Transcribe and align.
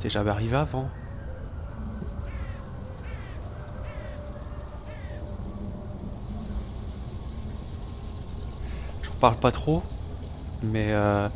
C'était 0.00 0.14
jamais 0.14 0.30
arrivé 0.30 0.56
avant. 0.56 0.88
J'en 9.02 9.12
parle 9.20 9.36
pas 9.36 9.52
trop, 9.52 9.82
mais 10.62 10.86
euh, 10.92 11.28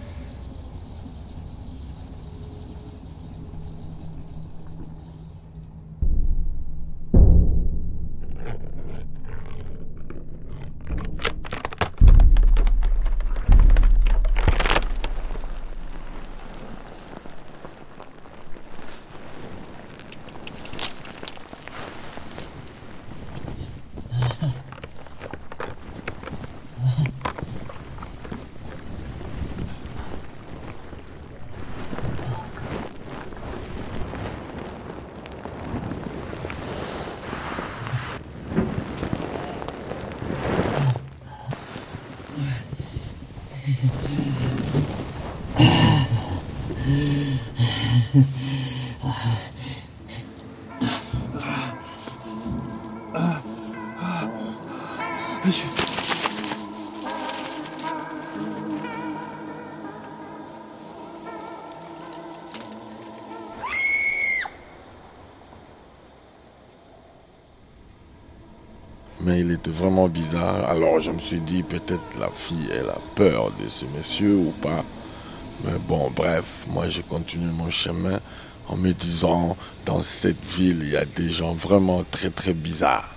Je 43.66 43.70
suis 55.50 55.83
Mais 69.24 69.40
il 69.40 69.50
était 69.52 69.70
vraiment 69.70 70.08
bizarre. 70.08 70.68
Alors 70.68 71.00
je 71.00 71.10
me 71.10 71.18
suis 71.18 71.40
dit 71.40 71.62
peut-être 71.62 72.02
la 72.20 72.28
fille 72.30 72.68
elle 72.72 72.90
a 72.90 72.98
peur 73.14 73.52
de 73.52 73.68
ce 73.68 73.86
monsieur 73.86 74.36
ou 74.36 74.52
pas. 74.60 74.84
Mais 75.64 75.78
bon 75.88 76.10
bref, 76.10 76.66
moi 76.68 76.88
je 76.88 77.00
continue 77.00 77.50
mon 77.50 77.70
chemin 77.70 78.20
en 78.68 78.76
me 78.76 78.92
disant 78.92 79.56
dans 79.86 80.02
cette 80.02 80.44
ville 80.44 80.80
il 80.82 80.90
y 80.90 80.96
a 80.96 81.06
des 81.06 81.30
gens 81.30 81.54
vraiment 81.54 82.04
très 82.10 82.28
très 82.28 82.52
bizarres. 82.52 83.16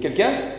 Quelqu'un 0.00 0.54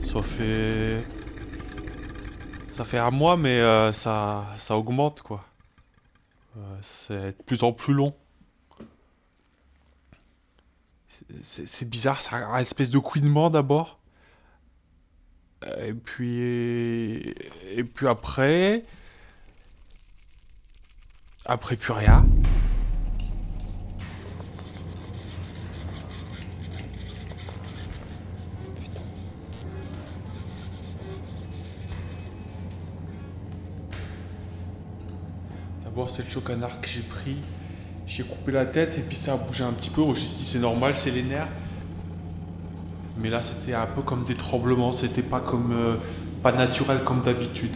Ça 0.00 0.22
fait. 0.22 1.04
Ça 2.72 2.84
fait 2.84 2.98
un 2.98 3.10
mois, 3.10 3.36
mais 3.36 3.60
euh, 3.60 3.92
ça, 3.92 4.46
ça 4.58 4.76
augmente 4.76 5.22
quoi. 5.22 5.42
Euh, 6.56 6.60
c'est 6.82 7.36
de 7.36 7.42
plus 7.44 7.62
en 7.62 7.72
plus 7.72 7.94
long. 7.94 8.14
C'est 11.42 11.88
bizarre, 11.88 12.20
c'est 12.20 12.34
un 12.34 12.56
espèce 12.58 12.90
de 12.90 12.98
couinement 12.98 13.50
d'abord. 13.50 13.98
Euh, 15.64 15.88
Et 15.88 15.94
puis. 15.94 17.34
Et 17.72 17.84
puis 17.84 18.08
après. 18.08 18.84
Après, 21.46 21.76
plus 21.76 21.92
rien. 21.92 22.24
D'abord, 35.84 36.08
c'est 36.10 36.24
le 36.24 36.30
chocanard 36.30 36.80
que 36.80 36.88
j'ai 36.88 37.02
pris. 37.02 37.36
J'ai 38.06 38.22
coupé 38.22 38.52
la 38.52 38.66
tête 38.66 38.98
et 38.98 39.02
puis 39.02 39.16
ça 39.16 39.32
a 39.32 39.36
bougé 39.36 39.64
un 39.64 39.72
petit 39.72 39.90
peu. 39.90 40.02
J'ai 40.08 40.20
dit 40.20 40.44
c'est 40.44 40.58
normal, 40.58 40.94
c'est 40.94 41.10
les 41.10 41.22
nerfs. 41.22 41.48
Mais 43.18 43.30
là, 43.30 43.40
c'était 43.42 43.74
un 43.74 43.86
peu 43.86 44.02
comme 44.02 44.24
des 44.24 44.34
tremblements. 44.34 44.92
C'était 44.92 45.22
pas 45.22 45.40
comme 45.40 45.72
euh, 45.72 45.96
pas 46.42 46.52
naturel 46.52 47.00
comme 47.04 47.22
d'habitude. 47.22 47.72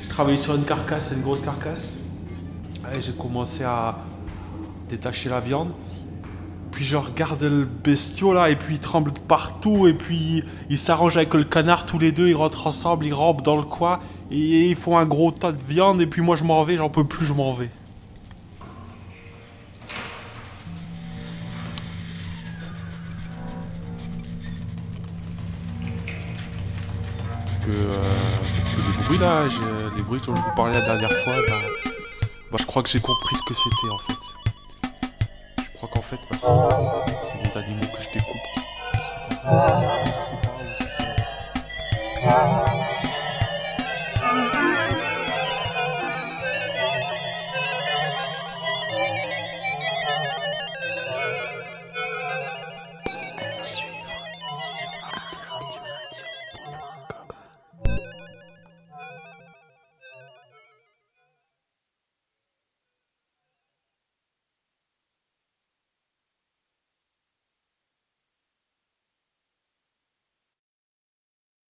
J'ai 0.00 0.08
travaillé 0.08 0.36
sur 0.36 0.54
une 0.54 0.64
carcasse, 0.64 1.12
une 1.14 1.22
grosse 1.22 1.42
carcasse. 1.42 1.98
J'ai 2.98 3.12
commencé 3.12 3.64
à 3.64 3.98
détacher 4.88 5.28
la 5.30 5.40
viande. 5.40 5.72
Puis 6.72 6.86
je 6.86 6.96
regarde 6.96 7.42
le 7.42 7.64
bestiau 7.64 8.32
là, 8.32 8.48
et 8.48 8.56
puis 8.56 8.76
il 8.76 8.80
tremble 8.80 9.12
partout, 9.28 9.86
et 9.86 9.92
puis 9.92 10.42
il 10.70 10.78
s'arrange 10.78 11.18
avec 11.18 11.34
le 11.34 11.44
canard 11.44 11.84
tous 11.84 11.98
les 11.98 12.12
deux, 12.12 12.28
ils 12.28 12.34
rentrent 12.34 12.66
ensemble, 12.66 13.06
ils 13.06 13.12
rampent 13.12 13.42
dans 13.42 13.56
le 13.56 13.62
coin, 13.62 14.00
et 14.30 14.70
ils 14.70 14.74
font 14.74 14.96
un 14.96 15.04
gros 15.04 15.30
tas 15.30 15.52
de 15.52 15.62
viande, 15.62 16.00
et 16.00 16.06
puis 16.06 16.22
moi 16.22 16.34
je 16.34 16.44
m'en 16.44 16.64
vais, 16.64 16.78
j'en 16.78 16.88
peux 16.88 17.04
plus, 17.04 17.26
je 17.26 17.34
m'en 17.34 17.52
vais. 17.52 17.68
Parce 27.44 27.58
que, 27.58 27.70
euh, 27.70 28.02
parce 28.56 28.68
que 28.70 28.76
les 28.76 29.04
bruits 29.04 29.18
là, 29.18 29.46
les 29.94 30.02
bruits 30.02 30.20
dont 30.26 30.34
je 30.34 30.40
vous 30.40 30.56
parlais 30.56 30.72
la 30.72 30.84
dernière 30.86 31.12
fois, 31.22 31.34
bah, 32.50 32.58
je 32.58 32.64
crois 32.64 32.82
que 32.82 32.88
j'ai 32.88 33.00
compris 33.00 33.36
ce 33.36 33.42
que 33.42 33.54
c'était 33.54 33.92
en 33.92 33.98
fait. 33.98 34.41
Crois 35.82 36.00
qu'en 36.00 36.02
fait, 36.02 36.20
bah, 36.30 36.36
c'est 37.18 37.42
les 37.42 37.58
animaux 37.58 37.82
que 37.92 38.00
je 38.00 38.10
découpe 38.10 38.36
qui 38.92 39.02
sont 39.02 39.42
pas 39.42 40.04
Je 40.06 40.12
sais 40.22 40.36
pas 40.36 40.52
où 40.56 40.74
ça 40.76 40.86
s'est. 40.86 42.71